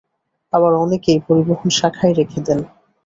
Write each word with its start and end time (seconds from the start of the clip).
আবার 0.53 0.73
অনেকেই 0.75 1.19
পরিবহন 1.27 1.69
শাখায় 1.77 2.13
রেখে 2.13 2.39
দেন। 2.47 2.59